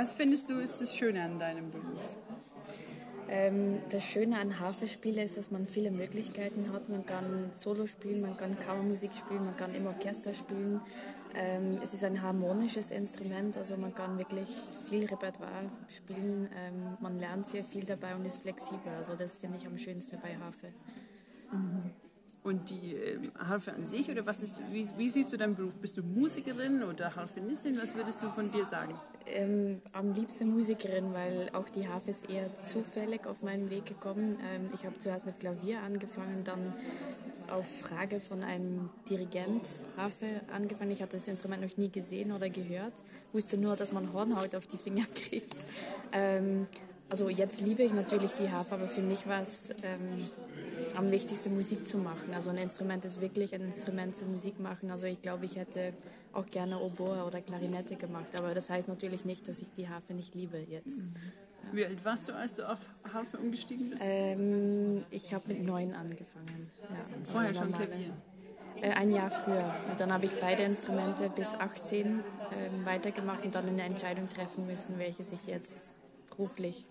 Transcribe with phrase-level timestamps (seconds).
[0.00, 2.16] Was findest du ist das Schöne an deinem Beruf?
[3.28, 6.88] Ähm, das Schöne an Harfespiele ist, dass man viele Möglichkeiten hat.
[6.88, 10.80] Man kann Solo spielen, man kann Kammermusik spielen, man kann im Orchester spielen.
[11.34, 14.48] Ähm, es ist ein harmonisches Instrument, also man kann wirklich
[14.88, 16.48] viel Repertoire spielen.
[16.56, 18.94] Ähm, man lernt sehr viel dabei und ist flexibel.
[18.96, 20.68] Also das finde ich am schönsten bei Harfe.
[21.52, 21.90] Mhm.
[22.42, 25.76] Und die äh, Harfe an sich, oder was ist, wie, wie, siehst du deinen Beruf?
[25.78, 27.76] Bist du Musikerin oder Harfenistin?
[27.76, 28.94] Was würdest du von dir sagen?
[29.26, 34.38] Ähm, am liebsten Musikerin, weil auch die Harfe ist eher zufällig auf meinen Weg gekommen.
[34.42, 36.72] Ähm, ich habe zuerst mit Klavier angefangen, dann
[37.50, 39.66] auf Frage von einem Dirigent
[39.98, 40.92] Harfe angefangen.
[40.92, 42.94] Ich hatte das Instrument noch nie gesehen oder gehört,
[43.32, 45.56] wusste nur, dass man Hornhaut auf die Finger kriegt.
[46.12, 46.66] Ähm,
[47.10, 50.30] also jetzt liebe ich natürlich die Harfe, aber für mich war es ähm,
[51.00, 52.34] am wichtigsten, Musik zu machen.
[52.34, 54.90] Also ein Instrument ist wirklich ein Instrument zum Musik machen.
[54.90, 55.94] Also ich glaube, ich hätte
[56.32, 58.36] auch gerne Oboe oder Klarinette gemacht.
[58.36, 60.98] Aber das heißt natürlich nicht, dass ich die Harfe nicht liebe jetzt.
[60.98, 61.14] Mhm.
[61.64, 61.76] Ja.
[61.76, 62.78] Wie alt warst du, als du auf
[63.12, 64.02] Harfe umgestiegen bist?
[64.04, 66.70] Ähm, ich habe mit neun angefangen.
[66.82, 68.12] Ja, Vorher schon Klavier?
[68.80, 69.74] Äh, ein Jahr früher.
[69.90, 72.20] Und dann habe ich beide Instrumente bis 18 ähm,
[72.84, 75.94] weitergemacht und dann eine Entscheidung treffen müssen, welches ich jetzt
[76.28, 76.86] beruflich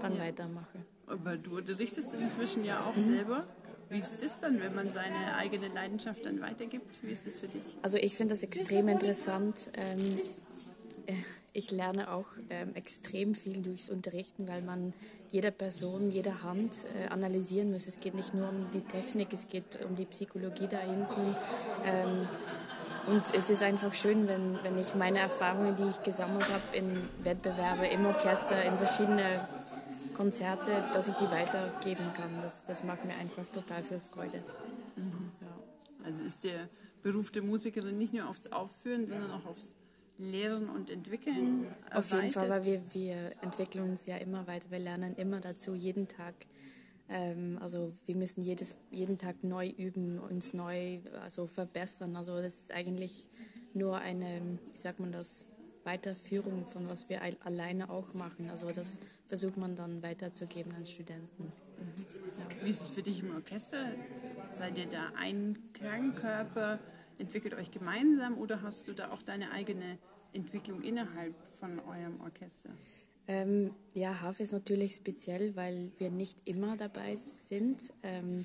[0.00, 0.78] dann weitermache.
[1.06, 3.04] Aber du unterrichtest inzwischen ja auch mhm.
[3.04, 3.46] selber.
[3.90, 7.02] Wie ist das dann, wenn man seine eigene Leidenschaft dann weitergibt?
[7.02, 7.62] Wie ist das für dich?
[7.82, 9.70] Also ich finde das extrem interessant.
[9.74, 10.18] Ähm,
[11.06, 11.14] äh,
[11.52, 14.92] ich lerne auch ähm, extrem viel durchs Unterrichten, weil man
[15.32, 17.86] jede Person, jede Hand äh, analysieren muss.
[17.86, 21.36] Es geht nicht nur um die Technik, es geht um die Psychologie da hinten.
[21.84, 22.28] Ähm,
[23.08, 27.08] und es ist einfach schön, wenn, wenn ich meine Erfahrungen, die ich gesammelt habe in
[27.24, 29.48] Wettbewerbe, im Orchester, in verschiedene
[30.18, 32.42] Konzerte, dass ich die weitergeben kann.
[32.42, 34.42] Das, das macht mir einfach total viel Freude.
[34.96, 35.30] Mhm.
[35.40, 36.04] Ja.
[36.04, 36.68] Also ist der
[37.02, 39.72] Beruf der Musikerin nicht nur aufs Aufführen, sondern auch aufs
[40.18, 41.68] Lehren und Entwickeln?
[41.94, 44.70] Auf jeden Fall, weil wir, wir entwickeln uns ja immer weiter.
[44.70, 46.34] Wir lernen immer dazu, jeden Tag.
[47.08, 52.16] Ähm, also wir müssen jedes, jeden Tag neu üben, uns neu also verbessern.
[52.16, 53.28] Also das ist eigentlich
[53.72, 55.46] nur eine, wie sagt man das,
[55.88, 58.50] Weiterführung von was wir alleine auch machen.
[58.50, 61.44] Also das versucht man dann weiterzugeben an Studenten.
[61.44, 62.64] Mhm.
[62.64, 63.92] Wie ist es für dich im Orchester?
[64.54, 66.78] Seid ihr da ein Klangkörper?
[67.18, 69.98] Entwickelt euch gemeinsam oder hast du da auch deine eigene
[70.32, 72.70] Entwicklung innerhalb von eurem Orchester?
[73.26, 77.92] Ähm, ja, HAF ist natürlich speziell, weil wir nicht immer dabei sind.
[78.02, 78.44] Ähm,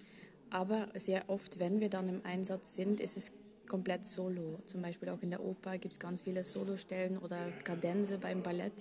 [0.49, 3.31] aber sehr oft, wenn wir dann im Einsatz sind, ist es
[3.73, 4.59] komplett solo.
[4.67, 8.73] Zum Beispiel auch in der Oper gibt es ganz viele Solostellen oder Kadenze beim Ballett.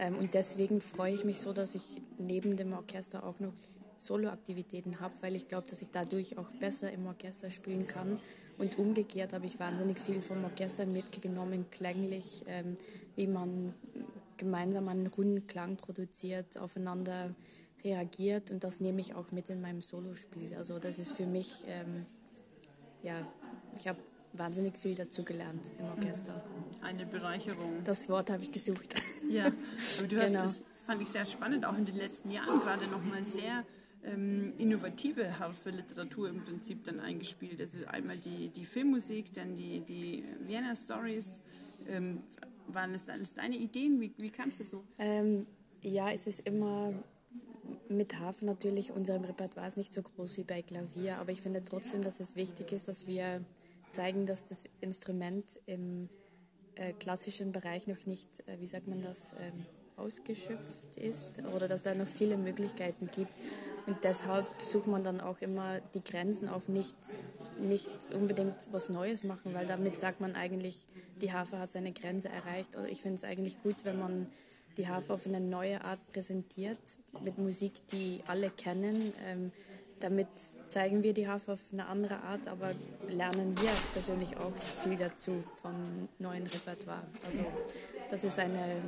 [0.00, 3.52] Ähm, und deswegen freue ich mich so, dass ich neben dem Orchester auch noch
[3.98, 8.18] Soloaktivitäten habe, weil ich glaube, dass ich dadurch auch besser im Orchester spielen kann.
[8.58, 12.76] Und umgekehrt habe ich wahnsinnig viel vom Orchester mitgenommen, klanglich, ähm,
[13.14, 13.74] wie man
[14.38, 17.32] gemeinsam einen runden Klang produziert, aufeinander
[17.84, 18.50] reagiert.
[18.50, 20.56] Und das nehme ich auch mit in meinem Solospiel.
[20.56, 22.06] Also das ist für mich ähm,
[23.06, 23.20] ja,
[23.76, 24.00] ich habe
[24.38, 26.42] wahnsinnig viel dazu gelernt im Orchester.
[26.82, 27.82] Eine Bereicherung.
[27.84, 28.94] Das Wort habe ich gesucht.
[29.28, 29.46] Ja,
[29.98, 30.42] aber du hast genau.
[30.44, 33.64] das, fand ich sehr spannend, auch in den letzten Jahren gerade nochmal sehr
[34.04, 37.60] ähm, innovative Harfe-Literatur im Prinzip dann eingespielt.
[37.60, 41.26] Also einmal die, die Filmmusik, dann die, die Vienna Stories.
[41.88, 42.22] Ähm,
[42.68, 44.00] waren das alles deine Ideen?
[44.00, 44.84] Wie, wie kam es dazu?
[44.98, 45.46] Ähm,
[45.82, 46.92] ja, es ist immer
[47.88, 51.64] mit Harfe natürlich, unserem Repertoire ist nicht so groß wie bei Klavier, aber ich finde
[51.64, 53.44] trotzdem, dass es wichtig ist, dass wir
[53.90, 56.08] zeigen, dass das Instrument im
[56.74, 59.66] äh, klassischen Bereich noch nicht, äh, wie sagt man das, ähm,
[59.96, 63.40] ausgeschöpft ist oder dass da noch viele Möglichkeiten gibt.
[63.86, 66.96] Und deshalb sucht man dann auch immer die Grenzen auf nicht,
[67.58, 70.76] nicht unbedingt was Neues machen, weil damit sagt man eigentlich,
[71.20, 72.76] die Harfe hat seine Grenze erreicht.
[72.76, 74.26] Also ich finde es eigentlich gut, wenn man
[74.76, 76.78] die Hafer auf eine neue Art präsentiert,
[77.24, 79.12] mit Musik, die alle kennen.
[79.24, 79.52] Ähm,
[80.00, 80.28] damit
[80.68, 82.72] zeigen wir die Hafer auf eine andere Art, aber
[83.08, 87.06] lernen wir persönlich auch viel dazu vom neuen Repertoire.
[87.24, 87.44] Also
[88.10, 88.82] das ist eine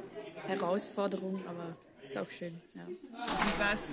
[0.47, 2.61] Herausforderung, aber ist auch schön.
[2.75, 2.83] Ja.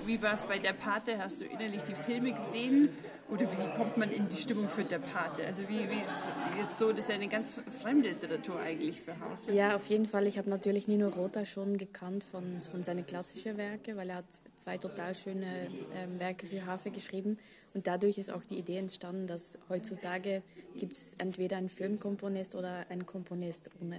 [0.04, 1.18] Wie war es bei der Pate?
[1.18, 2.90] Hast du innerlich die Filme gesehen?
[3.28, 5.44] Oder wie kommt man in die Stimmung für der Pate?
[5.44, 9.52] Also wie, wie jetzt so, das ist ja eine ganz fremde Literatur eigentlich für Haufe.
[9.52, 10.26] Ja, auf jeden Fall.
[10.26, 14.26] Ich habe natürlich Nino Rota schon gekannt von, von seinen klassischen Werke, weil er hat
[14.56, 17.38] zwei total schöne ähm, Werke für Harfe geschrieben.
[17.74, 20.42] Und dadurch ist auch die Idee entstanden, dass heutzutage
[20.76, 23.98] gibt es entweder einen Filmkomponist oder einen Komponist ohne.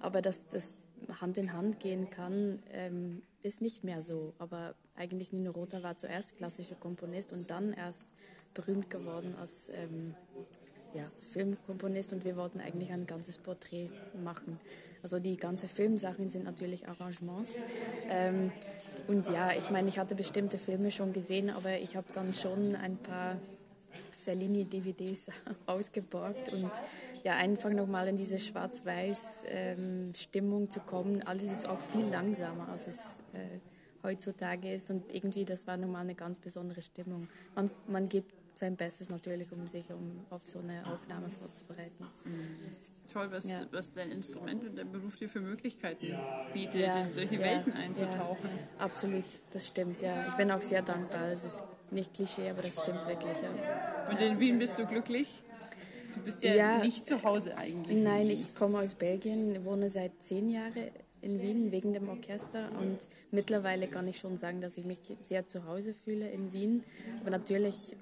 [0.00, 0.78] Aber dass das
[1.20, 4.32] Hand in Hand gehen kann, ähm, ist nicht mehr so.
[4.38, 8.04] Aber eigentlich Nino Rota war zuerst klassischer Komponist und dann erst
[8.54, 10.14] berühmt geworden als ähm,
[10.94, 13.90] ja, als Filmkomponist und wir wollten eigentlich ein ganzes Porträt
[14.22, 14.60] machen.
[15.02, 17.64] Also die ganzen Filmsachen sind natürlich Arrangements.
[18.08, 18.52] Ähm,
[19.08, 22.76] und ja, ich meine, ich hatte bestimmte Filme schon gesehen, aber ich habe dann schon
[22.76, 23.36] ein paar
[24.18, 25.30] Fellini-DVDs
[25.66, 26.70] ausgeborgt und
[27.24, 31.22] ja, einfach nochmal in diese Schwarz-Weiß-Stimmung ähm, zu kommen.
[31.22, 33.00] Alles ist auch viel langsamer, als es
[33.32, 33.58] äh,
[34.02, 37.26] heutzutage ist und irgendwie, das war nochmal eine ganz besondere Stimmung.
[37.54, 42.06] Man, man gibt sein Bestes natürlich, um sich um, auf so eine Aufnahme vorzubereiten.
[42.24, 42.76] Mhm.
[43.12, 43.60] Toll, was, ja.
[43.70, 46.14] was dein Instrument und dein Beruf dir für Möglichkeiten
[46.52, 48.48] bietet, ja, in solche ja, Welten einzutauchen.
[48.78, 50.26] absolut, das stimmt, ja.
[50.28, 51.28] Ich bin auch sehr dankbar.
[51.28, 54.10] Das ist nicht Klischee, aber das stimmt wirklich, ja.
[54.10, 55.42] Und in Wien bist du glücklich?
[56.14, 58.02] Du bist ja, nicht zu Hause eigentlich.
[58.02, 60.90] Nein, ich komme aus Belgien, wohne seit zehn Jahren
[61.24, 62.98] in Wien wegen dem Orchester und
[63.30, 66.84] mittlerweile kann ich schon sagen, dass ich mich sehr zu Hause fühle in Wien.
[67.20, 67.96] Aber natürlich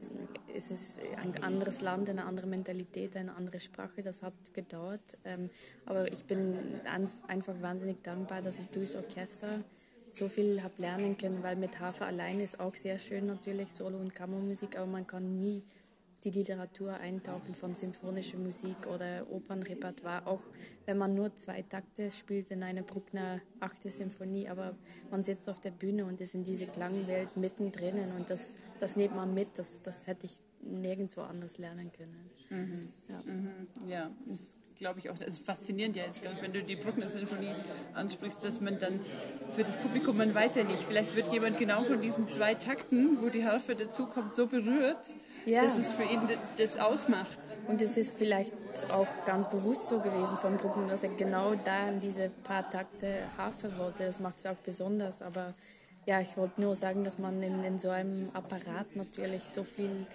[0.54, 4.02] ist es ein anderes Land, eine andere Mentalität, eine andere Sprache.
[4.02, 5.00] Das hat gedauert.
[5.24, 5.50] Ähm,
[5.86, 6.56] aber ich bin
[7.26, 9.64] einfach wahnsinnig dankbar, dass ich durchs Orchester
[10.10, 13.98] so viel habe lernen können, weil mit Hafer allein ist auch sehr schön natürlich, Solo-
[13.98, 15.62] und Kammermusik, aber man kann nie
[16.24, 20.42] die Literatur eintauchen von symphonischer Musik oder Opernrepertoire, auch
[20.86, 24.76] wenn man nur zwei Takte spielt in einer Bruckner achte Symphonie, aber
[25.10, 29.16] man sitzt auf der Bühne und ist in diese Klangwelt mittendrin und das, das nimmt
[29.16, 32.30] man mit, das, das hätte ich nirgendwo anders lernen können.
[32.50, 32.88] Mhm.
[33.08, 33.22] Ja.
[33.22, 33.88] Mhm.
[33.88, 37.54] ja, das glaube ich auch, das ist faszinierend ja jetzt, wenn du die Bruckner Sinfonie
[37.94, 38.98] ansprichst, dass man dann
[39.54, 43.22] für das Publikum, man weiß ja nicht, vielleicht wird jemand genau von diesen zwei Takten,
[43.22, 44.98] wo die Harfe dazukommt, so berührt,
[45.46, 45.62] ja.
[45.62, 46.22] dass es für ihn
[46.58, 47.38] das ausmacht.
[47.68, 48.52] Und es ist vielleicht
[48.90, 53.20] auch ganz bewusst so gewesen von Bruckner, dass er genau da in diese paar Takte
[53.38, 54.04] Harfe wollte.
[54.04, 55.54] Das macht es auch besonders, aber
[56.06, 60.08] ja, ich wollte nur sagen, dass man in, in so einem Apparat natürlich so viel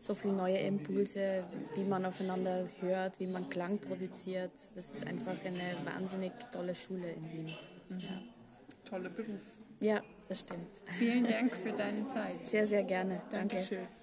[0.00, 1.44] so viele neue Impulse,
[1.74, 4.52] wie man aufeinander hört, wie man Klang produziert.
[4.54, 7.54] Das ist einfach eine wahnsinnig tolle Schule in Wien.
[7.88, 7.98] Mhm.
[7.98, 8.22] Ja.
[8.88, 9.40] Toller Beruf.
[9.80, 10.68] Ja, das stimmt.
[10.98, 12.44] Vielen Dank für deine Zeit.
[12.44, 13.22] Sehr, sehr gerne.
[13.30, 13.56] Danke.
[13.56, 13.99] Dankeschön.